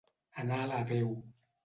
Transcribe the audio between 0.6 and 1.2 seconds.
a la veu.